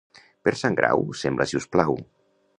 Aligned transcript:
Per 0.47 0.53
Sant 0.61 0.77
Grau, 0.79 1.05
sembra 1.21 1.49
si 1.53 1.61
us 1.61 1.69
plau. 1.77 2.03